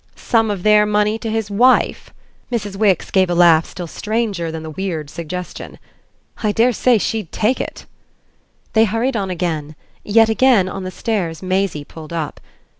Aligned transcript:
"Some 0.15 0.49
of 0.49 0.63
their 0.63 0.87
money 0.87 1.19
to 1.19 1.29
his 1.29 1.51
wife?" 1.51 2.11
Mrs. 2.51 2.75
Wix 2.75 3.11
pave 3.11 3.29
a 3.29 3.35
laugh 3.35 3.67
still 3.67 3.85
stranger 3.85 4.51
than 4.51 4.63
the 4.63 4.71
weird 4.71 5.11
suggestion. 5.11 5.77
"I 6.41 6.51
dare 6.51 6.73
say 6.73 6.97
she'd 6.97 7.31
take 7.31 7.61
it!" 7.61 7.85
They 8.73 8.85
hurried 8.85 9.15
on 9.15 9.29
again; 9.29 9.75
yet 10.03 10.27
again, 10.27 10.67
on 10.67 10.85
the 10.85 10.89
stairs, 10.89 11.43
Maisie 11.43 11.85
pulled 11.85 12.13
up. 12.13 12.39